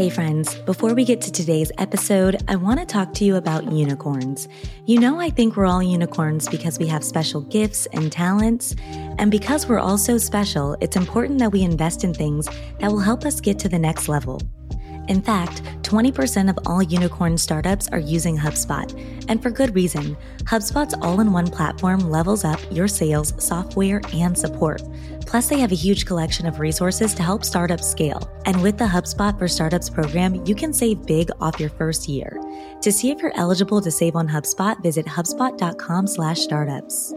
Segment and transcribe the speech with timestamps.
[0.00, 3.70] Hey, friends, before we get to today's episode, I want to talk to you about
[3.70, 4.48] unicorns.
[4.86, 8.74] You know, I think we're all unicorns because we have special gifts and talents.
[9.18, 12.48] And because we're all so special, it's important that we invest in things
[12.78, 14.40] that will help us get to the next level.
[15.10, 18.88] In fact, 20% of all unicorn startups are using HubSpot,
[19.28, 20.16] and for good reason.
[20.44, 24.80] HubSpot's all in one platform levels up your sales, software, and support.
[25.26, 28.30] Plus, they have a huge collection of resources to help startups scale.
[28.46, 32.38] And with the HubSpot for Startups program, you can save big off your first year.
[32.80, 37.14] To see if you're eligible to save on HubSpot, visit hubspot.com/startups.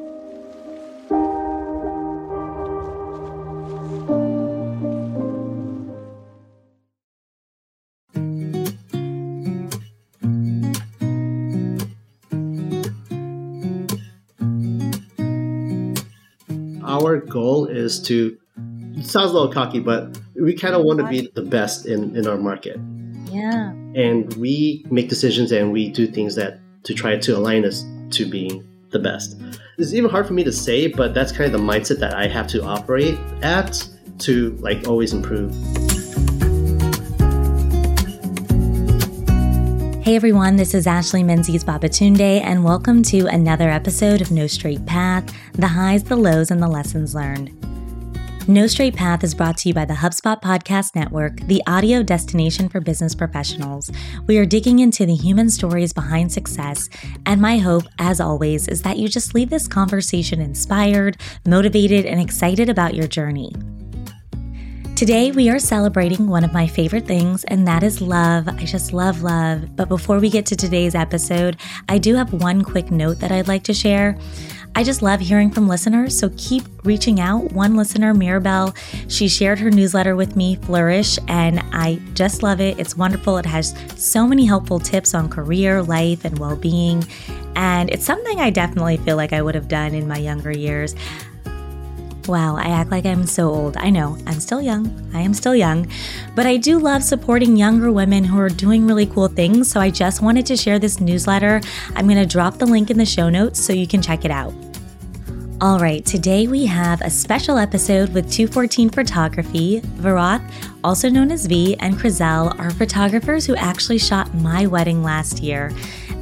[17.04, 18.38] our goal is to
[18.96, 22.16] it sounds a little cocky but we kind of want to be the best in
[22.16, 22.78] in our market.
[23.32, 23.72] Yeah.
[23.96, 28.30] and we make decisions and we do things that to try to align us to
[28.30, 29.42] being the best.
[29.80, 32.28] It's even hard for me to say but that's kind of the mindset that i
[32.28, 35.52] have to operate at to like always improve
[40.04, 44.86] Hey everyone, this is Ashley Menzies Babatunde, and welcome to another episode of No Straight
[44.86, 47.54] Path the highs, the lows, and the lessons learned.
[48.50, 52.68] No Straight Path is brought to you by the HubSpot Podcast Network, the audio destination
[52.68, 53.90] for business professionals.
[54.28, 56.90] We are digging into the human stories behind success,
[57.26, 61.16] and my hope, as always, is that you just leave this conversation inspired,
[61.48, 63.54] motivated, and excited about your journey.
[65.04, 68.48] Today, we are celebrating one of my favorite things, and that is love.
[68.48, 69.76] I just love love.
[69.76, 71.58] But before we get to today's episode,
[71.90, 74.18] I do have one quick note that I'd like to share.
[74.76, 77.52] I just love hearing from listeners, so keep reaching out.
[77.52, 78.74] One listener, Mirabelle,
[79.10, 82.80] she shared her newsletter with me, Flourish, and I just love it.
[82.80, 83.38] It's wonderful.
[83.38, 87.04] It has so many helpful tips on career, life, and well being.
[87.58, 90.96] And it's something I definitely feel like I would have done in my younger years.
[92.28, 93.76] Wow, I act like I'm so old.
[93.76, 95.12] I know, I'm still young.
[95.14, 95.88] I am still young.
[96.36, 99.70] But I do love supporting younger women who are doing really cool things.
[99.70, 101.60] So I just wanted to share this newsletter.
[101.96, 104.32] I'm going to drop the link in the show notes so you can check it
[104.32, 104.54] out.
[105.60, 109.80] All right, today we have a special episode with 214 Photography.
[109.82, 110.44] Virath,
[110.84, 115.72] also known as V, and Krizelle are photographers who actually shot my wedding last year.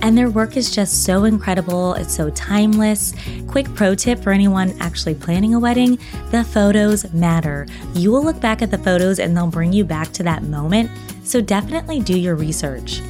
[0.02, 3.14] And their work is just so incredible, it's so timeless.
[3.48, 6.00] Quick pro tip for anyone actually planning a wedding
[6.32, 7.68] the photos matter.
[7.94, 10.90] You will look back at the photos and they'll bring you back to that moment,
[11.24, 13.02] so definitely do your research.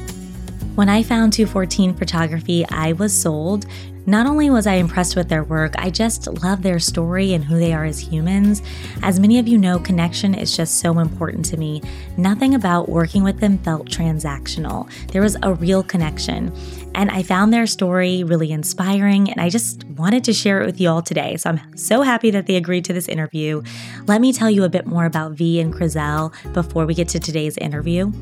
[0.74, 3.66] When I found 214 Photography, I was sold.
[4.04, 7.58] Not only was I impressed with their work, I just love their story and who
[7.58, 8.62] they are as humans.
[9.02, 11.82] As many of you know, connection is just so important to me.
[12.16, 14.90] Nothing about working with them felt transactional.
[15.12, 16.52] There was a real connection.
[16.94, 20.80] And I found their story really inspiring, and I just wanted to share it with
[20.80, 21.36] you all today.
[21.36, 23.62] So I'm so happy that they agreed to this interview.
[24.06, 27.20] Let me tell you a bit more about V and Krizelle before we get to
[27.20, 28.12] today's interview.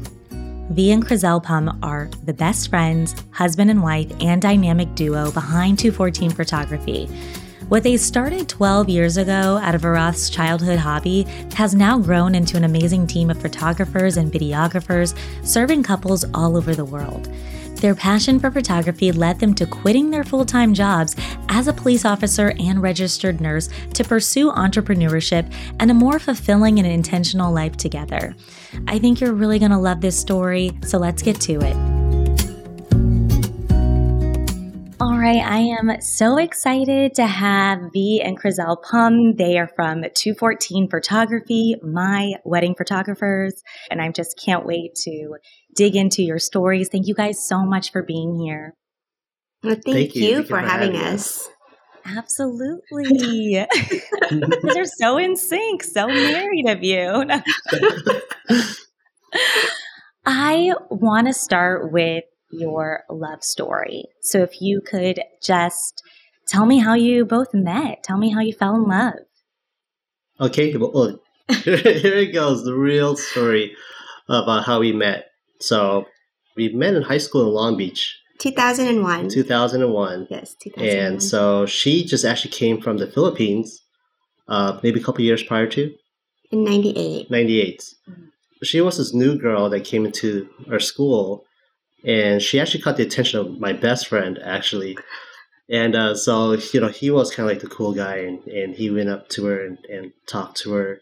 [0.70, 5.80] V and Krizelle Pum are the best friends, husband and wife, and dynamic duo behind
[5.80, 7.06] 214 Photography.
[7.70, 11.22] What they started 12 years ago out of Virath's childhood hobby
[11.54, 16.74] has now grown into an amazing team of photographers and videographers serving couples all over
[16.74, 17.28] the world.
[17.80, 21.16] Their passion for photography led them to quitting their full time jobs
[21.48, 26.86] as a police officer and registered nurse to pursue entrepreneurship and a more fulfilling and
[26.86, 28.36] intentional life together.
[28.86, 31.89] I think you're really going to love this story, so let's get to it.
[35.20, 39.36] Right, I am so excited to have V and Krizelle Pum.
[39.36, 45.36] They are from 214 Photography, my wedding photographers, and I just can't wait to
[45.76, 46.88] dig into your stories.
[46.88, 48.74] Thank you guys so much for being here.
[49.62, 50.22] Well, thank, Thank you.
[50.22, 51.46] you, Thank for for having having us.
[52.06, 53.66] Absolutely.
[54.62, 57.26] They're so in sync, so married of you.
[60.24, 64.04] I want to start with your love story.
[64.22, 66.02] So if you could just
[66.46, 69.14] tell me how you both met, tell me how you fell in love.
[70.40, 71.20] okay well
[71.64, 73.74] here it goes the real story
[74.28, 75.26] about how we met
[75.60, 76.06] so
[76.56, 79.28] we met in high school in long beach 2001.
[79.28, 81.06] 2001 yes, 2001.
[81.06, 83.82] And so she just actually came from the Philippines,
[84.48, 85.92] uh, maybe a couple years prior to
[86.50, 87.30] in 98.
[87.30, 87.82] 98.
[88.62, 91.44] She was this new girl that came into our school,
[92.04, 94.96] and she actually caught the attention of my best friend, actually.
[95.68, 98.74] And uh, so, you know, he was kind of like the cool guy, and, and
[98.74, 101.00] he went up to her and, and talked to her.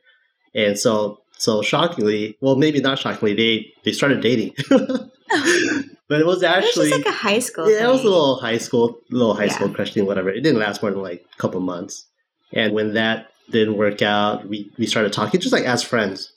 [0.54, 4.54] And so So shockingly, well, maybe not shockingly, they they started dating.
[4.68, 7.70] but it was It was actually like a high school.
[7.70, 9.52] yeah, it was a little high school, little high Yeah.
[9.52, 10.30] school crush thing, whatever.
[10.30, 12.06] It didn't last more than like a couple months.
[12.52, 16.32] And when that didn't work out, we we started talking just like as friends.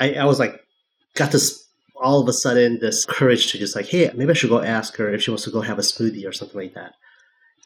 [0.00, 0.60] I I was like
[1.14, 1.63] got this
[1.96, 4.96] all of a sudden this courage to just like, hey, maybe I should go ask
[4.96, 6.94] her if she wants to go have a smoothie or something like that.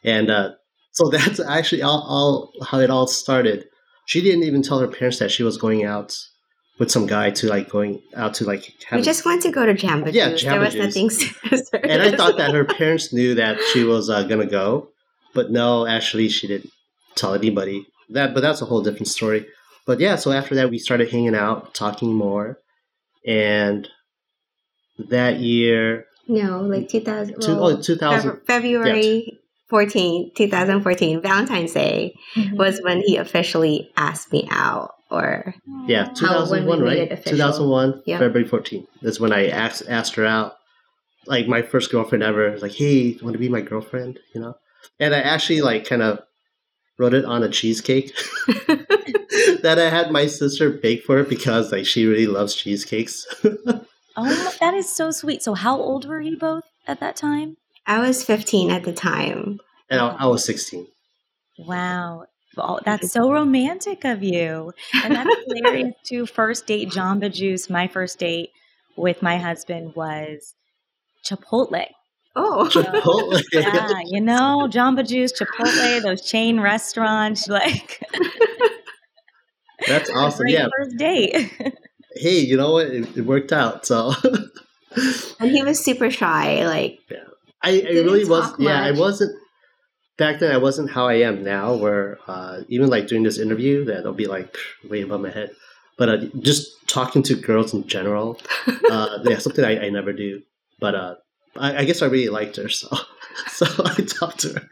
[0.05, 0.53] And uh,
[0.93, 3.67] so that's actually all, all how it all started.
[4.07, 6.17] She didn't even tell her parents that she was going out
[6.79, 9.67] with some guy to like going out to like have We just went to go
[9.67, 10.31] to Jamba Yeah.
[10.31, 11.69] Jamba there was nothing serious.
[11.73, 14.91] and I thought that her parents knew that she was uh, gonna go,
[15.35, 16.71] but no, actually she didn't
[17.17, 17.87] tell anybody.
[18.11, 19.47] That, but that's a whole different story.
[19.87, 22.59] But yeah, so after that we started hanging out, talking more,
[23.27, 23.89] and
[24.99, 27.41] that year, No, like 2000.
[27.41, 29.39] two, well, oh, 2000, Feb- February
[29.71, 32.57] 14, 2014, Valentine's Day Mm-hmm.
[32.57, 34.95] was when he officially asked me out.
[35.11, 35.55] Or
[35.87, 37.25] yeah, How- when we 2001, right?
[37.25, 38.19] 2001, Yeah.
[38.19, 38.87] February 14th.
[39.01, 40.55] That's when I asked asked her out.
[41.27, 42.59] Like my first girlfriend ever.
[42.59, 44.19] Like, hey, want to be my girlfriend?
[44.35, 44.55] You know,
[45.01, 46.21] and I actually like kind of
[46.99, 48.13] wrote it on a cheesecake
[49.63, 53.27] that I had my sister bake for her because like she really loves cheesecakes.
[54.21, 55.43] Oh, that is so sweet.
[55.45, 57.57] So, how old were you both at that time?
[57.87, 59.61] I was 15 at the time.
[59.89, 60.87] and I, I was 16.
[61.59, 62.25] Wow.
[62.57, 64.73] Oh, that's so romantic of you.
[65.05, 66.27] And that's hilarious too.
[66.27, 67.71] First date, Jamba Juice.
[67.71, 68.51] My first date
[68.97, 70.55] with my husband was
[71.25, 71.87] Chipotle.
[72.35, 73.41] Oh, Chipotle.
[73.53, 77.49] Yeah, you know, Jamba Juice, Chipotle, those chain restaurants.
[77.59, 78.03] Like,
[79.87, 80.43] That's awesome.
[80.45, 80.69] great Yeah.
[80.77, 81.53] first date.
[82.15, 82.87] Hey, you know what?
[82.87, 83.87] It, it worked out.
[83.87, 84.13] So
[85.41, 86.67] and he was super shy.
[86.67, 87.01] Like,
[87.63, 88.51] I, I really was.
[88.51, 89.37] talk Yeah, I wasn't.
[90.17, 91.75] Back then, I wasn't how I am now.
[91.75, 94.57] Where uh, even like doing this interview, that I'll be like
[94.89, 95.51] way above my head.
[95.97, 98.41] But uh, just talking to girls in general,
[98.91, 100.43] uh, yeah, something I, I never do.
[100.81, 101.15] But uh,
[101.57, 102.89] I, I guess I really liked her, so
[103.49, 104.69] so I talked to her.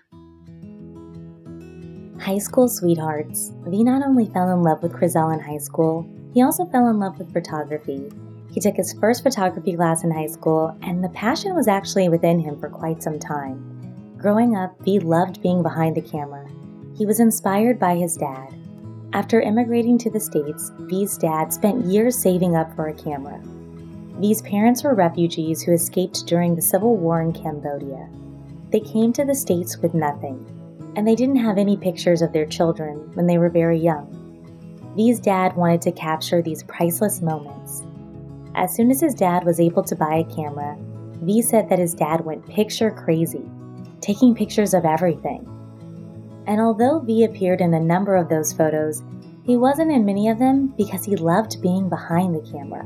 [2.21, 3.53] High school sweethearts.
[3.67, 6.99] V not only fell in love with Krizelle in high school, he also fell in
[6.99, 8.13] love with photography.
[8.53, 12.39] He took his first photography class in high school, and the passion was actually within
[12.39, 14.15] him for quite some time.
[14.19, 16.47] Growing up, V loved being behind the camera.
[16.95, 18.55] He was inspired by his dad.
[19.15, 23.41] After immigrating to the States, V's dad spent years saving up for a camera.
[24.21, 28.11] V's parents were refugees who escaped during the Civil War in Cambodia.
[28.73, 30.45] They came to the States with nothing
[30.97, 34.26] and they didn't have any pictures of their children when they were very young.
[34.97, 37.85] V's dad wanted to capture these priceless moments.
[38.55, 40.75] As soon as his dad was able to buy a camera,
[41.23, 43.45] V said that his dad went picture crazy,
[44.01, 45.47] taking pictures of everything.
[46.47, 49.03] And although V appeared in a number of those photos,
[49.45, 52.85] he wasn't in many of them because he loved being behind the camera.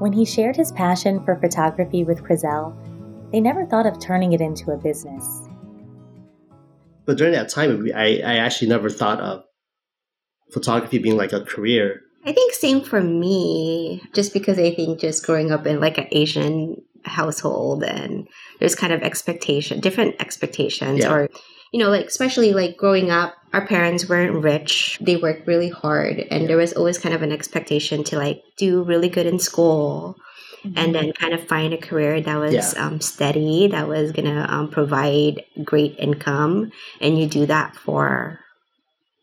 [0.00, 2.76] When he shared his passion for photography with Krizelle,
[3.32, 5.48] they never thought of turning it into a business.
[7.06, 9.44] But during that time, I, I actually never thought of
[10.52, 12.02] photography being like a career.
[12.24, 16.06] I think same for me, just because I think just growing up in like an
[16.12, 18.28] Asian household and
[18.60, 21.12] there's kind of expectation, different expectations, Yeah.
[21.12, 21.28] or
[21.72, 26.18] you know, like especially like growing up, our parents weren't rich; they worked really hard,
[26.30, 30.16] and there was always kind of an expectation to like do really good in school,
[30.76, 32.72] and then kind of find a career that was Yeah.
[32.86, 38.38] um, steady, that was gonna um, provide great income, and you do that for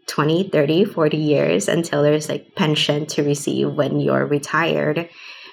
[0.10, 5.08] 20, 30, 40 years until there's like pension to receive when you're retired.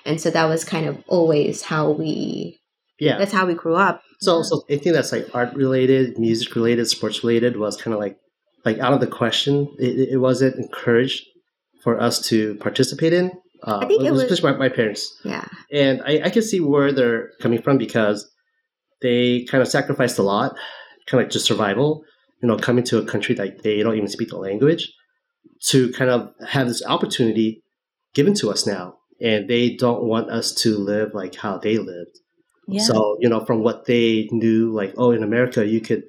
[0.04, 2.58] And so that was kind of always how we
[2.98, 3.18] Yeah.
[3.18, 4.02] that's how we grew up.
[4.20, 8.16] So, so anything that's like art related, music related, sports related was kind of like,
[8.64, 9.68] like out of the question.
[9.78, 11.22] It, it wasn't encouraged
[11.84, 13.30] for us to participate in.
[13.62, 15.44] Uh, I think it was- especially my, my parents, Yeah.
[15.72, 18.28] and I, I can see where they're coming from because
[19.02, 20.52] they kind of sacrificed a lot,
[21.06, 22.02] kind of like just survival.
[22.43, 24.93] You know, coming to a country that they don't even speak the language,
[25.69, 27.62] to kind of have this opportunity
[28.14, 32.19] given to us now, and they don't want us to live like how they lived.
[32.69, 32.83] Yeah.
[32.83, 36.02] So, you know, from what they knew, like, oh, in America, you could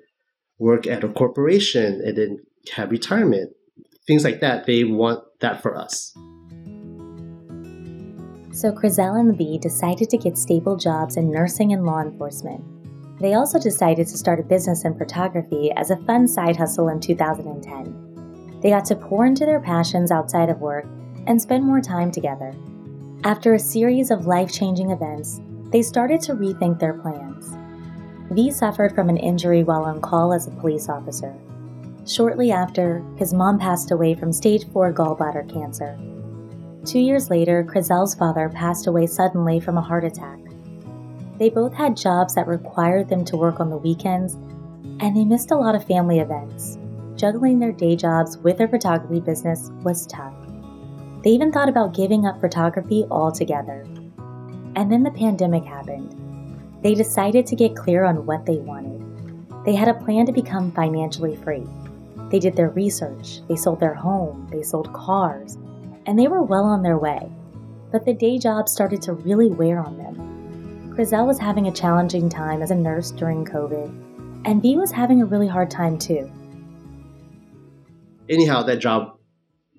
[0.60, 2.40] work at a corporation and then
[2.74, 3.54] have retirement,
[4.06, 4.66] things like that.
[4.66, 6.14] They want that for us.
[8.52, 12.64] So Krizelle and V decided to get stable jobs in nursing and law enforcement.
[13.20, 17.00] They also decided to start a business in photography as a fun side hustle in
[17.00, 18.60] 2010.
[18.62, 20.86] They got to pour into their passions outside of work
[21.26, 22.54] and spend more time together.
[23.24, 27.58] After a series of life changing events, they started to rethink their plans.
[28.32, 31.36] V suffered from an injury while on call as a police officer.
[32.06, 35.98] Shortly after, his mom passed away from stage 4 gallbladder cancer.
[36.86, 40.40] Two years later, Krizelle's father passed away suddenly from a heart attack.
[41.38, 44.34] They both had jobs that required them to work on the weekends,
[45.00, 46.80] and they missed a lot of family events.
[47.16, 50.34] Juggling their day jobs with their photography business was tough.
[51.24, 53.86] They even thought about giving up photography altogether.
[54.76, 56.16] And then the pandemic happened.
[56.84, 59.04] They decided to get clear on what they wanted.
[59.66, 61.66] They had a plan to become financially free.
[62.30, 65.58] They did their research, they sold their home, they sold cars,
[66.06, 67.30] and they were well on their way.
[67.92, 70.37] But the day job started to really wear on them.
[70.98, 75.22] Krizelle was having a challenging time as a nurse during COVID, and V was having
[75.22, 76.28] a really hard time too.
[78.28, 79.16] Anyhow, that job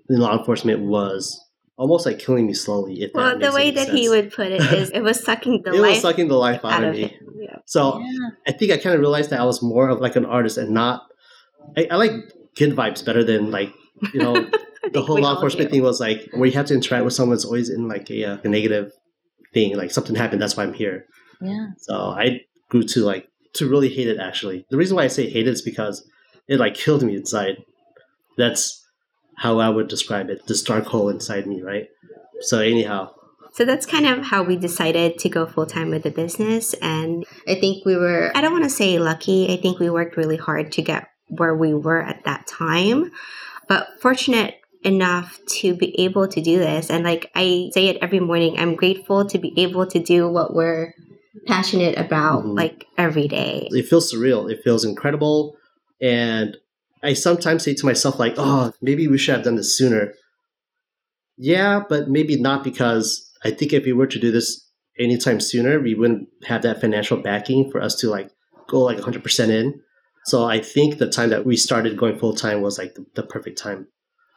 [0.09, 1.45] in law enforcement was
[1.77, 3.03] almost like killing me slowly.
[3.03, 3.99] If well, the way that sense.
[3.99, 5.91] he would put it is, it was sucking the it life.
[5.91, 7.19] was sucking the life out, out of, me.
[7.35, 7.57] Yeah.
[7.67, 8.29] So yeah.
[8.47, 10.71] I think I kind of realized that I was more of like an artist and
[10.71, 11.03] not.
[11.77, 12.13] I, I like
[12.57, 13.73] good vibes better than like
[14.15, 14.35] you know
[14.93, 17.45] the whole law enforcement thing was like where you have to interact with someone that's
[17.45, 18.93] always in like a, uh, a negative
[19.59, 21.07] thing like something happened that's why i'm here.
[21.41, 21.69] Yeah.
[21.79, 24.67] So i grew to like to really hate it actually.
[24.71, 26.09] The reason why i say hate it is because
[26.47, 27.57] it like killed me inside.
[28.37, 28.85] That's
[29.37, 31.89] how i would describe it this dark hole inside me right?
[32.41, 33.15] So anyhow.
[33.53, 36.75] So that's kind of how we decided to go full time with the business.
[36.75, 40.17] And I think we were, I don't want to say lucky, I think we worked
[40.17, 43.11] really hard to get where we were at that time.
[43.67, 46.91] But fortunate enough to be able to do this.
[46.91, 50.55] And like I say it every morning, I'm grateful to be able to do what
[50.55, 50.95] we're
[51.47, 52.57] passionate about mm-hmm.
[52.57, 53.69] like every day.
[53.71, 54.51] It feels surreal.
[54.51, 55.57] It feels incredible.
[56.01, 56.57] And
[57.03, 60.15] I sometimes say to myself, like, oh, maybe we should have done this sooner.
[61.37, 64.69] Yeah, but maybe not because I think if we were to do this
[64.99, 68.31] anytime sooner, we wouldn't have that financial backing for us to like
[68.69, 69.81] go like 100% in.
[70.25, 73.23] So I think the time that we started going full time was like the, the
[73.23, 73.87] perfect time.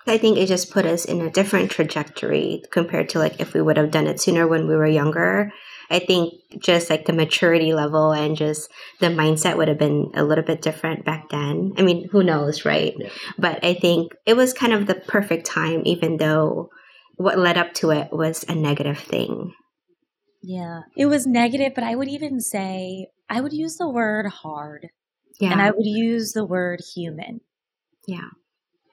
[0.08, 3.62] I think it just put us in a different trajectory compared to like if we
[3.62, 5.52] would have done it sooner when we were younger.
[5.90, 10.24] I think just like the maturity level and just the mindset would have been a
[10.24, 11.74] little bit different back then.
[11.78, 12.94] I mean, who knows, right?
[12.98, 13.10] Yeah.
[13.38, 16.70] But I think it was kind of the perfect time, even though
[17.16, 19.54] what led up to it was a negative thing.
[20.42, 24.88] Yeah, it was negative, but I would even say I would use the word hard.
[25.40, 25.52] Yeah.
[25.52, 27.42] And I would use the word human.
[28.08, 28.30] Yeah.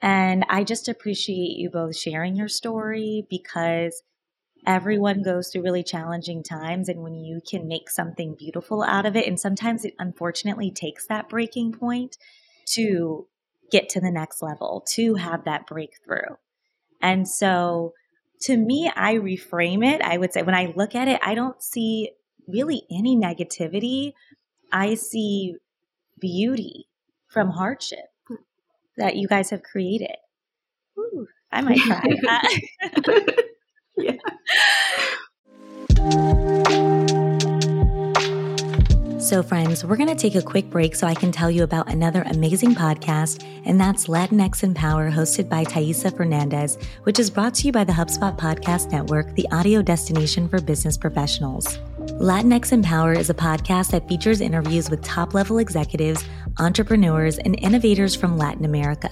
[0.01, 4.01] And I just appreciate you both sharing your story because
[4.65, 6.89] everyone goes through really challenging times.
[6.89, 11.05] And when you can make something beautiful out of it, and sometimes it unfortunately takes
[11.07, 12.17] that breaking point
[12.67, 13.27] to
[13.71, 16.35] get to the next level, to have that breakthrough.
[17.01, 17.93] And so
[18.41, 20.01] to me, I reframe it.
[20.01, 22.11] I would say when I look at it, I don't see
[22.47, 24.13] really any negativity.
[24.71, 25.55] I see
[26.19, 26.87] beauty
[27.27, 28.05] from hardship
[28.99, 30.15] that you guys have created.
[30.97, 33.21] Ooh, I might try uh,
[33.97, 34.13] yeah.
[39.19, 41.91] So, friends, we're going to take a quick break so I can tell you about
[41.91, 47.53] another amazing podcast, and that's Latinx in Power, hosted by Thaisa Fernandez, which is brought
[47.55, 51.77] to you by the HubSpot Podcast Network, the audio destination for business professionals.
[52.13, 56.23] Latinx in Power is a podcast that features interviews with top level executives,
[56.57, 59.09] entrepreneurs, and innovators from Latin America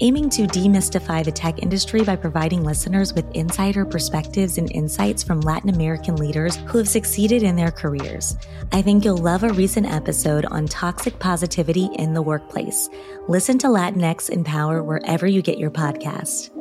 [0.00, 5.40] aiming to demystify the tech industry by providing listeners with insider perspectives and insights from
[5.40, 8.36] Latin American leaders who have succeeded in their careers.
[8.72, 12.88] I think you'll love a recent episode on toxic positivity in the workplace.
[13.28, 16.55] Listen to Latinx in Power wherever you get your podcast.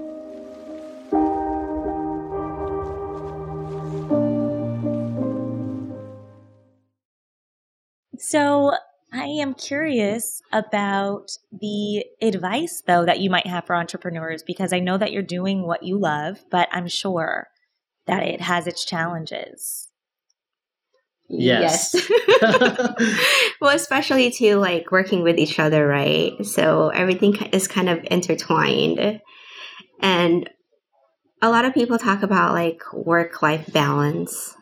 [8.28, 8.74] So,
[9.14, 14.80] I am curious about the advice, though, that you might have for entrepreneurs because I
[14.80, 17.48] know that you're doing what you love, but I'm sure
[18.08, 19.90] that it has its challenges.
[21.30, 21.94] Yes.
[22.42, 23.52] yes.
[23.62, 26.34] well, especially to like working with each other, right?
[26.44, 29.22] So everything is kind of intertwined.
[30.02, 30.50] And
[31.44, 34.55] a lot of people talk about like work life balance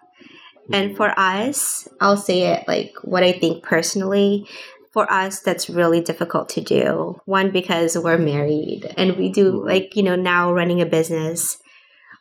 [0.72, 4.48] and for us, I'll say it like what I think personally.
[4.94, 7.20] For us, that's really difficult to do.
[7.26, 9.68] One, because we're married and we do, mm-hmm.
[9.68, 11.58] like, you know, now running a business,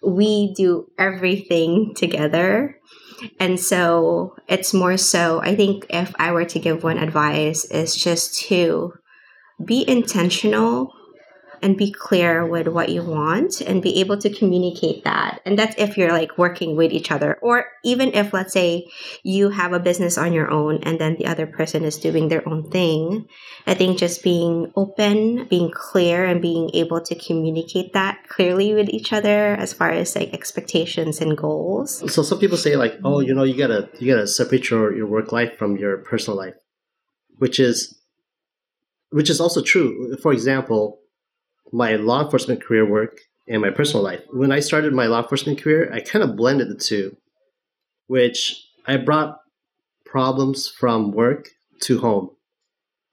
[0.03, 2.79] we do everything together.
[3.39, 7.95] And so it's more so, I think if I were to give one advice, is
[7.95, 8.95] just to
[9.63, 10.93] be intentional
[11.63, 15.41] and be clear with what you want and be able to communicate that.
[15.47, 18.89] And that's if you're like working with each other, or even if, let's say,
[19.23, 22.47] you have a business on your own and then the other person is doing their
[22.49, 23.29] own thing.
[23.67, 28.89] I think just being open, being clear, and being able to communicate that clearly with
[28.89, 32.13] each other as far as like expectations and goals.
[32.13, 35.07] So some people say like, oh, you know, you gotta you gotta separate your, your
[35.07, 36.55] work life from your personal life,
[37.39, 37.99] which is
[39.11, 40.17] which is also true.
[40.23, 40.99] For example,
[41.73, 44.21] my law enforcement career work and my personal life.
[44.31, 47.17] When I started my law enforcement career, I kind of blended the two,
[48.07, 49.39] which I brought
[50.05, 51.49] problems from work
[51.83, 52.31] to home,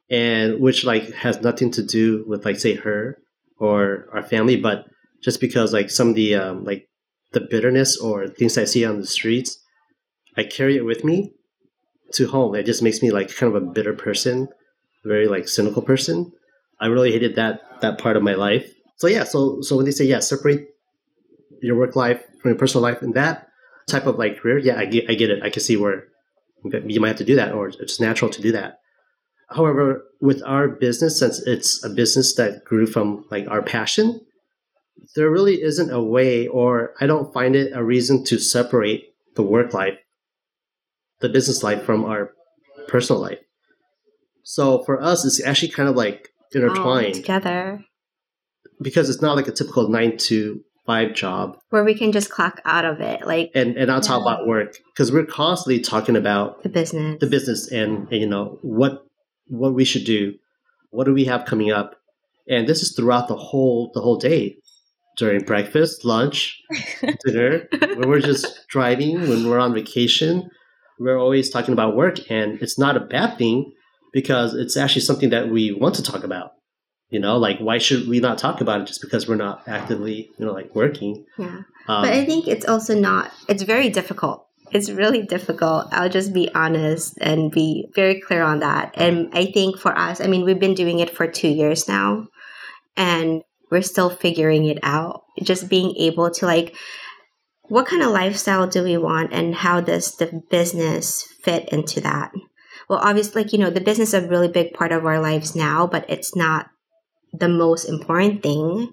[0.09, 3.17] and which like has nothing to do with like say her
[3.57, 4.85] or our family, but
[5.23, 6.87] just because like some of the um, like
[7.31, 9.59] the bitterness or things I see on the streets,
[10.37, 11.33] I carry it with me
[12.13, 12.55] to home.
[12.55, 14.49] It just makes me like kind of a bitter person
[15.03, 16.31] very like cynical person.
[16.79, 18.71] I really hated that that part of my life.
[18.97, 20.67] So yeah, so so when they say yeah, separate
[21.61, 23.47] your work life from your personal life and that
[23.87, 25.43] type of like career, yeah, I get I get it.
[25.43, 26.05] I can see where
[26.63, 28.79] you might have to do that, or it's natural to do that.
[29.49, 34.21] However, with our business, since it's a business that grew from like our passion,
[35.15, 39.05] there really isn't a way, or I don't find it a reason to separate
[39.35, 39.97] the work life,
[41.19, 42.31] the business life from our
[42.87, 43.39] personal life.
[44.43, 47.85] So for us, it's actually kind of like Oh, intertwined together.
[48.81, 51.57] Because it's not like a typical nine to five job.
[51.69, 54.07] Where we can just clock out of it, like and and not yeah.
[54.07, 54.77] talk about work.
[54.93, 59.03] Because we're constantly talking about the business, the business, and, and you know what
[59.47, 60.33] what we should do,
[60.91, 61.95] what do we have coming up,
[62.47, 64.57] and this is throughout the whole the whole day.
[65.17, 66.57] During breakfast, lunch,
[67.25, 70.49] dinner, when we're just driving, when we're on vacation,
[70.97, 73.73] we're always talking about work, and it's not a bad thing
[74.11, 76.51] because it's actually something that we want to talk about.
[77.09, 80.29] You know, like why should we not talk about it just because we're not actively,
[80.37, 81.25] you know, like working?
[81.39, 81.61] Yeah.
[81.87, 84.45] Um, but I think it's also not, it's very difficult.
[84.71, 85.87] It's really difficult.
[85.91, 88.93] I'll just be honest and be very clear on that.
[88.95, 92.27] And I think for us, I mean, we've been doing it for two years now
[92.95, 95.23] and we're still figuring it out.
[95.41, 96.75] Just being able to like,
[97.63, 102.31] what kind of lifestyle do we want and how does the business fit into that?
[102.89, 105.55] Well, obviously, like, you know, the business is a really big part of our lives
[105.55, 106.67] now, but it's not
[107.31, 108.91] the most important thing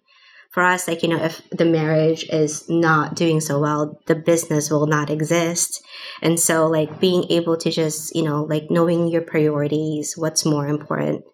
[0.53, 0.87] for us.
[0.87, 5.09] Like, you know, if the marriage is not doing so well, the business will not
[5.09, 5.83] exist.
[6.21, 10.69] And so, like, being able to just, you know, like knowing your priorities, what's more
[10.69, 11.25] important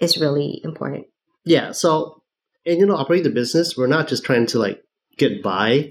[0.00, 1.06] is really important.
[1.44, 1.72] Yeah.
[1.72, 2.22] So,
[2.64, 4.80] and, you know, operating the business, we're not just trying to like
[5.18, 5.90] get by,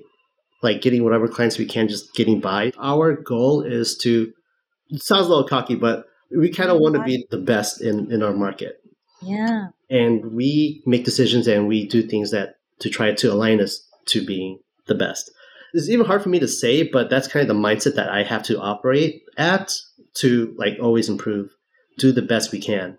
[0.61, 2.71] like getting whatever clients we can, just getting by.
[2.79, 4.31] Our goal is to,
[4.89, 6.05] it sounds a little cocky, but
[6.37, 6.83] we kind of mm-hmm.
[6.83, 8.79] want to be the best in in our market.
[9.21, 9.67] Yeah.
[9.89, 14.25] And we make decisions and we do things that to try to align us to
[14.25, 15.31] being the best.
[15.73, 18.23] It's even hard for me to say, but that's kind of the mindset that I
[18.23, 19.73] have to operate at
[20.15, 21.51] to like always improve,
[21.97, 22.97] do the best we can.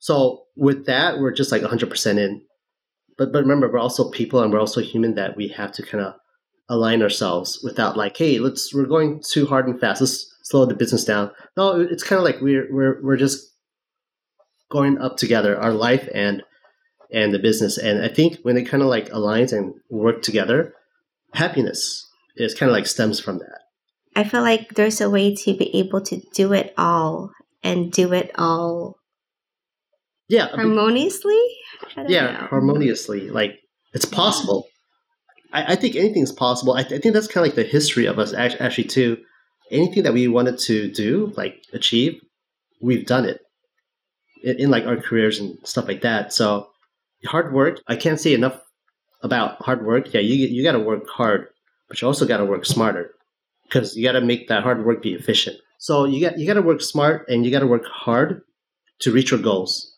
[0.00, 2.42] So with that, we're just like 100% in.
[3.18, 6.04] But but remember, we're also people and we're also human that we have to kind
[6.04, 6.14] of
[6.68, 10.00] align ourselves without like, hey, let's we're going too hard and fast.
[10.00, 11.30] Let's slow the business down.
[11.56, 13.52] No, it's kind of like we're we're we're just
[14.70, 16.42] going up together, our life and
[17.12, 17.78] and the business.
[17.78, 20.74] And I think when it kind of like aligns and work together,
[21.34, 23.58] happiness is kind of like stems from that.
[24.14, 27.30] I feel like there's a way to be able to do it all
[27.62, 28.96] and do it all
[30.28, 31.40] yeah harmoniously
[32.08, 32.46] yeah know.
[32.48, 33.58] harmoniously like
[33.92, 34.66] it's possible
[35.52, 38.06] I, I think anything's possible I, th- I think that's kind of like the history
[38.06, 39.18] of us actually too
[39.72, 42.20] anything that we wanted to do, like achieve,
[42.80, 43.40] we've done it
[44.44, 46.32] in, in like our careers and stuff like that.
[46.32, 46.68] So
[47.26, 48.60] hard work, I can't say enough
[49.22, 50.12] about hard work.
[50.12, 51.48] Yeah, you you got to work hard,
[51.88, 53.10] but you also got to work smarter
[53.64, 55.56] because you got to make that hard work be efficient.
[55.78, 58.42] So you got you got to work smart and you got to work hard
[59.00, 59.96] to reach your goals.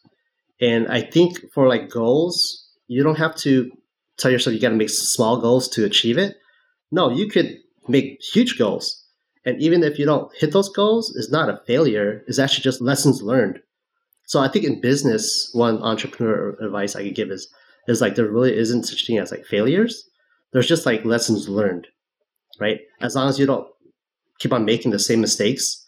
[0.61, 3.71] And I think for like goals, you don't have to
[4.19, 6.37] tell yourself you got to make small goals to achieve it.
[6.91, 9.05] No, you could make huge goals
[9.45, 12.25] and even if you don't hit those goals, it's not a failure.
[12.27, 13.61] It's actually just lessons learned.
[14.27, 17.49] So I think in business, one entrepreneur advice I could give is
[17.87, 20.09] is like there really isn't such thing as like failures.
[20.53, 21.87] There's just like lessons learned,
[22.59, 22.81] right?
[23.03, 23.69] As long as you don't
[24.39, 25.85] keep on making the same mistakes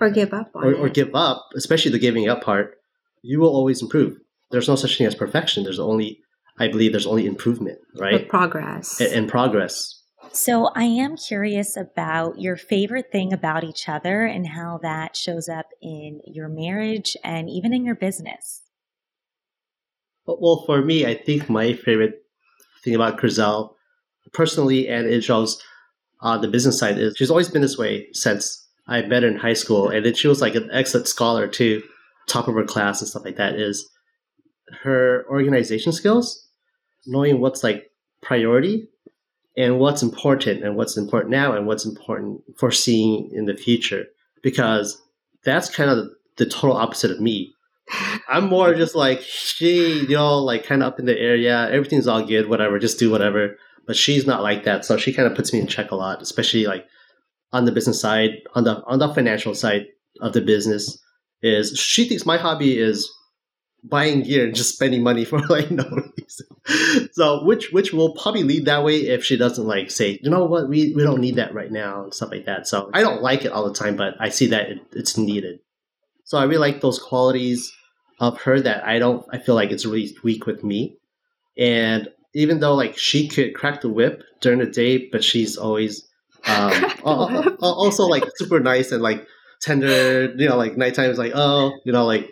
[0.00, 2.76] or give up or, or, give up, especially the giving up part,
[3.22, 4.16] you will always improve.
[4.52, 5.64] There's no such thing as perfection.
[5.64, 6.20] There's only,
[6.58, 8.28] I believe, there's only improvement, right?
[8.28, 9.96] progress and, and progress.
[10.32, 15.48] So, I am curious about your favorite thing about each other and how that shows
[15.48, 18.62] up in your marriage and even in your business.
[20.26, 22.22] Well, for me, I think my favorite
[22.84, 23.74] thing about Krizelle,
[24.32, 25.60] personally, and it shows
[26.20, 29.36] on the business side, is she's always been this way since I met her in
[29.36, 31.82] high school, and then she was like an excellent scholar too,
[32.28, 33.54] top of her class and stuff like that.
[33.54, 33.88] Is
[34.82, 36.46] her organization skills,
[37.06, 37.90] knowing what's like
[38.22, 38.88] priority
[39.56, 44.04] and what's important and what's important now and what's important foreseeing in the future.
[44.42, 45.00] Because
[45.44, 47.54] that's kind of the total opposite of me.
[48.28, 51.36] I'm more just like she you know like kind of up in the air.
[51.36, 53.56] Yeah, everything's all good whatever just do whatever.
[53.86, 54.84] But she's not like that.
[54.84, 56.86] So she kind of puts me in check a lot especially like
[57.52, 59.86] on the business side on the on the financial side
[60.20, 60.98] of the business
[61.42, 63.10] is she thinks my hobby is
[63.82, 65.84] buying gear and just spending money for like no
[66.16, 66.46] reason.
[67.12, 70.44] So which which will probably lead that way if she doesn't like say, you know
[70.44, 72.66] what, we, we don't need that right now and stuff like that.
[72.66, 75.60] So I don't like it all the time, but I see that it, it's needed.
[76.24, 77.72] So I really like those qualities
[78.20, 80.98] of her that I don't I feel like it's really weak with me.
[81.56, 86.06] And even though like she could crack the whip during the day, but she's always
[86.46, 86.94] um,
[87.60, 89.26] also like super nice and like
[89.60, 92.30] tender, you know, like nighttime is like, oh, you know, like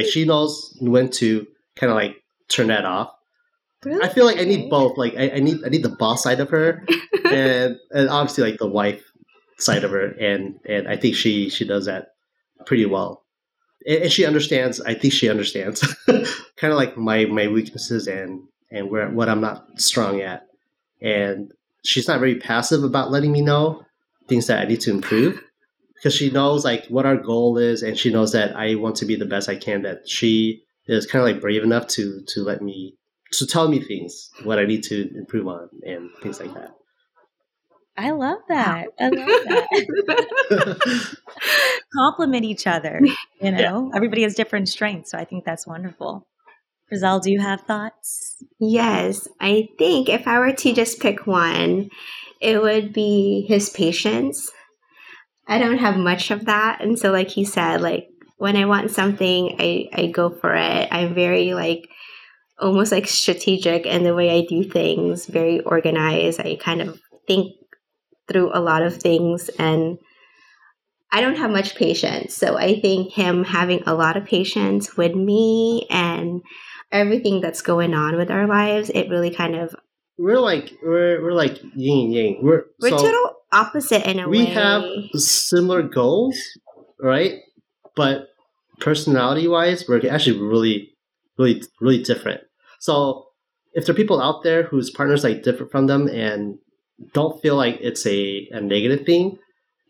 [0.00, 3.12] like she knows when to kind of like turn that off.
[3.84, 4.02] Really?
[4.02, 4.96] I feel like I need both.
[4.98, 6.84] Like I, I need I need the boss side of her,
[7.24, 9.02] and and obviously like the wife
[9.58, 12.08] side of her, and and I think she she does that
[12.66, 13.24] pretty well,
[13.86, 14.80] and, and she understands.
[14.80, 19.40] I think she understands, kind of like my my weaknesses and and where what I'm
[19.40, 20.46] not strong at,
[21.00, 21.52] and
[21.84, 23.84] she's not very passive about letting me know
[24.28, 25.42] things that I need to improve
[26.00, 29.04] because she knows like what our goal is and she knows that I want to
[29.04, 32.42] be the best I can that she is kind of like brave enough to to
[32.42, 32.96] let me
[33.32, 36.70] to tell me things what I need to improve on and things like that.
[37.96, 38.86] I love that.
[38.98, 39.44] I love
[40.48, 41.16] that.
[41.94, 43.00] Compliment each other.
[43.40, 43.96] You know, yeah.
[43.96, 46.26] everybody has different strengths, so I think that's wonderful.
[46.90, 48.42] Krizelle, do you have thoughts?
[48.58, 51.90] Yes, I think if I were to just pick one,
[52.40, 54.50] it would be his patience.
[55.50, 56.80] I don't have much of that.
[56.80, 58.06] And so, like he said, like
[58.38, 60.88] when I want something, I, I go for it.
[60.92, 61.88] I'm very like
[62.60, 66.40] almost like strategic in the way I do things, very organized.
[66.40, 67.52] I kind of think
[68.28, 69.98] through a lot of things and
[71.10, 72.36] I don't have much patience.
[72.36, 76.42] So I think him having a lot of patience with me and
[76.92, 79.74] everything that's going on with our lives, it really kind of
[80.16, 82.38] we're like we're we're like yin yang.
[82.40, 84.44] We're we're so total opposite in a we way.
[84.44, 84.84] We have
[85.14, 86.36] similar goals,
[87.00, 87.40] right?
[87.96, 88.28] But
[88.80, 90.92] personality wise, we're actually really,
[91.38, 92.42] really, really different.
[92.78, 93.26] So
[93.72, 96.58] if there are people out there whose partners like different from them and
[97.12, 99.38] don't feel like it's a, a negative thing,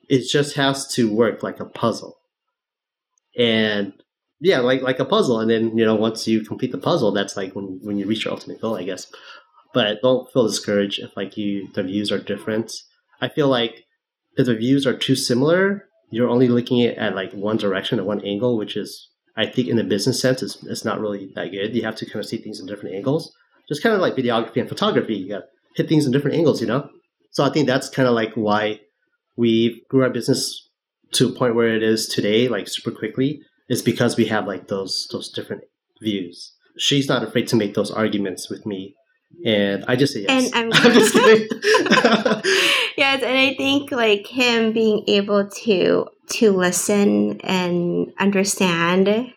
[0.09, 2.16] it just has to work like a puzzle.
[3.38, 3.92] And
[4.40, 5.38] yeah, like like a puzzle.
[5.38, 8.25] And then, you know, once you complete the puzzle, that's like when, when you reach
[8.25, 9.07] your ultimate goal, I guess
[9.73, 12.73] but don't feel discouraged if like you the views are different.
[13.20, 13.85] I feel like
[14.37, 18.24] if the views are too similar, you're only looking at, like one direction or one
[18.24, 21.74] angle, which is I think in the business sense is it's not really that good.
[21.74, 23.33] You have to kind of see things in different angles.
[23.68, 25.44] Just kind of like videography and photography, you got
[25.76, 26.88] hit things in different angles, you know.
[27.30, 28.80] So I think that's kind of like why
[29.37, 30.68] we grew our business
[31.12, 34.66] to a point where it is today, like super quickly, is because we have like
[34.68, 35.62] those those different
[36.02, 36.52] views.
[36.78, 38.94] She's not afraid to make those arguments with me
[39.44, 40.52] and I just say yes.
[40.52, 41.48] And I'm, I'm just kidding.
[43.18, 49.33] and I think like him being able to to listen and understand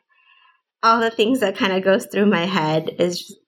[0.83, 3.39] all the things that kind of goes through my head is just,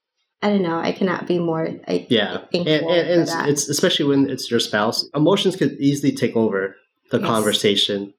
[0.41, 0.79] I don't know.
[0.79, 1.69] I cannot be more.
[1.87, 5.05] I, yeah, and, and, and it's, it's, especially when it's your spouse.
[5.13, 6.75] Emotions could easily take over
[7.11, 7.27] the yes.
[7.27, 8.13] conversation,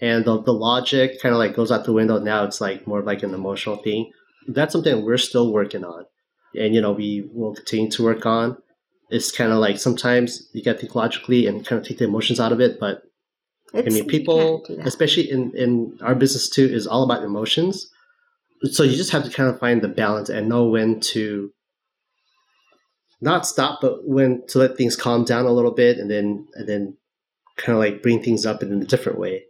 [0.00, 2.18] and the the logic kind of like goes out the window.
[2.18, 4.10] Now it's like more like an emotional thing.
[4.48, 6.06] That's something we're still working on
[6.54, 8.56] and you know we will continue to work on.
[9.10, 12.04] It's kind of like sometimes you got to think logically and kind of take the
[12.04, 13.02] emotions out of it, but
[13.72, 17.90] it's, I mean, people, especially in in our business too, is all about emotions.
[18.70, 21.52] So you just have to kind of find the balance and know when to
[23.20, 26.68] not stop, but when to let things calm down a little bit, and then and
[26.68, 26.96] then
[27.56, 29.44] kind of like bring things up in a different way.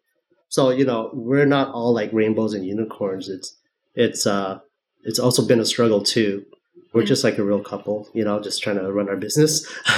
[0.48, 3.28] So you know, we're not all like rainbows and unicorns.
[3.28, 3.56] It's
[3.94, 4.60] it's uh
[5.02, 6.44] it's also been a struggle too
[6.92, 9.66] we're just like a real couple, you know, just trying to run our business.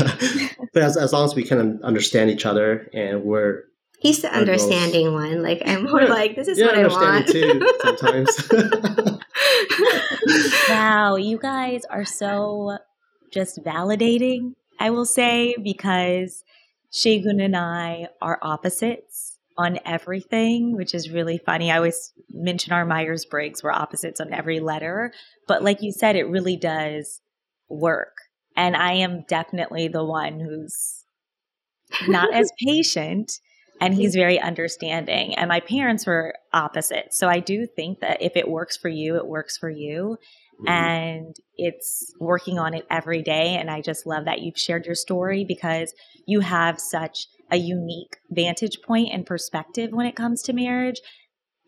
[0.73, 3.65] but as, as long as we can understand each other and we're
[4.01, 5.23] He's the understanding goals.
[5.23, 5.43] one.
[5.43, 7.29] Like I'm more like this is yeah, what I want.
[7.29, 8.49] too sometimes.
[10.71, 12.79] wow, you guys are so
[13.31, 14.55] just validating.
[14.79, 16.45] I will say because
[16.91, 19.30] Shagun and I are opposites
[19.61, 21.71] on everything, which is really funny.
[21.71, 25.13] I always mention our Myers Briggs, we're opposites on every letter.
[25.47, 27.21] But like you said, it really does
[27.69, 28.17] work.
[28.57, 31.05] And I am definitely the one who's
[32.09, 33.33] not as patient
[33.83, 35.35] and he's very understanding.
[35.35, 37.13] And my parents were opposite.
[37.13, 40.17] So I do think that if it works for you, it works for you.
[40.61, 40.69] Mm-hmm.
[40.69, 43.57] And it's working on it every day.
[43.57, 45.95] And I just love that you've shared your story because
[46.27, 51.01] you have such a unique vantage point and perspective when it comes to marriage,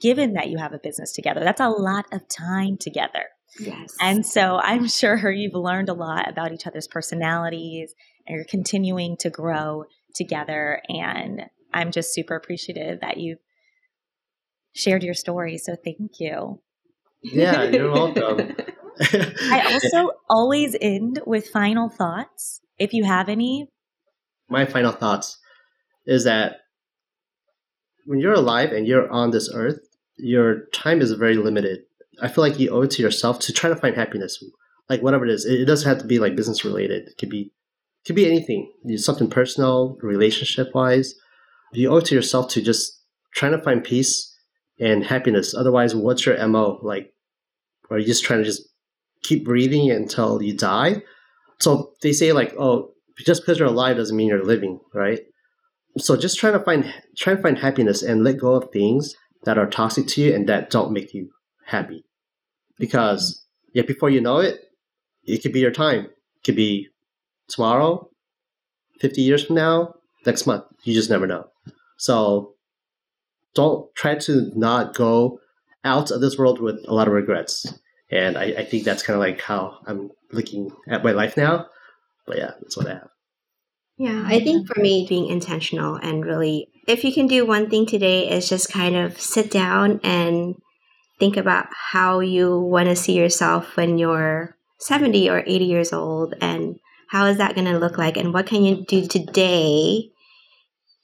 [0.00, 1.40] given that you have a business together.
[1.40, 3.24] That's a lot of time together.
[3.58, 3.94] Yes.
[4.00, 7.94] And so I'm sure you've learned a lot about each other's personalities
[8.26, 10.80] and you're continuing to grow together.
[10.88, 11.42] And
[11.74, 13.40] I'm just super appreciative that you've
[14.74, 15.58] shared your story.
[15.58, 16.60] So thank you.
[17.22, 18.56] Yeah, you're welcome.
[19.00, 22.60] I also always end with final thoughts.
[22.78, 23.68] If you have any.
[24.48, 25.38] My final thoughts
[26.06, 26.56] is that
[28.06, 29.78] when you're alive and you're on this earth,
[30.16, 31.80] your time is very limited.
[32.20, 34.42] I feel like you owe it to yourself to try to find happiness,
[34.88, 35.46] like whatever it is.
[35.46, 37.08] It, doesn't have to be like business related.
[37.08, 38.70] It could be, it could be anything.
[38.96, 41.14] Something personal, relationship wise.
[41.72, 43.00] You owe it to yourself to just
[43.34, 44.36] trying to find peace
[44.78, 45.54] and happiness.
[45.54, 46.78] Otherwise, what's your mo?
[46.82, 47.12] Like,
[47.90, 48.68] are you just trying to just
[49.22, 51.02] keep breathing until you die?
[51.60, 55.20] So they say like, oh, just because you're alive doesn't mean you're living, right?
[55.98, 59.58] So just try to find try and find happiness and let go of things that
[59.58, 61.30] are toxic to you and that don't make you
[61.66, 62.04] happy.
[62.78, 64.60] Because yeah, before you know it,
[65.24, 66.06] it could be your time.
[66.06, 66.88] It could be
[67.48, 68.08] tomorrow,
[69.00, 70.64] fifty years from now, next month.
[70.84, 71.46] You just never know.
[71.98, 72.54] So
[73.54, 75.38] don't try to not go
[75.84, 77.66] out of this world with a lot of regrets.
[78.12, 81.66] And I, I think that's kind of like how I'm looking at my life now.
[82.26, 83.08] But yeah, that's what I have.
[83.96, 87.86] Yeah, I think for me, being intentional and really, if you can do one thing
[87.86, 90.56] today, is just kind of sit down and
[91.18, 96.34] think about how you want to see yourself when you're 70 or 80 years old
[96.40, 100.10] and how is that going to look like and what can you do today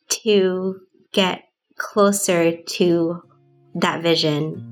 [0.08, 0.80] to
[1.12, 1.44] get
[1.76, 3.22] closer to
[3.74, 4.67] that vision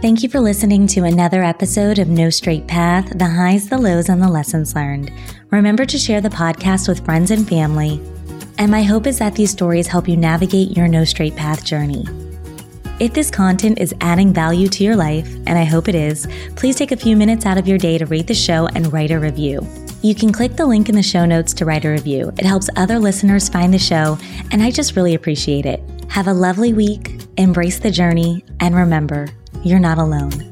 [0.00, 4.08] Thank you for listening to another episode of No Straight Path the highs, the lows,
[4.08, 5.12] and the lessons learned.
[5.50, 8.00] Remember to share the podcast with friends and family.
[8.56, 12.06] And my hope is that these stories help you navigate your No Straight Path journey.
[12.98, 16.76] If this content is adding value to your life, and I hope it is, please
[16.76, 19.18] take a few minutes out of your day to rate the show and write a
[19.18, 19.60] review.
[20.00, 22.32] You can click the link in the show notes to write a review.
[22.38, 24.16] It helps other listeners find the show,
[24.50, 25.82] and I just really appreciate it.
[26.08, 29.28] Have a lovely week, embrace the journey, and remember,
[29.62, 30.49] you're not alone.